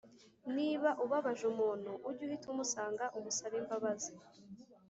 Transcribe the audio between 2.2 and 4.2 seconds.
uhita umusanga umusabe imbabazi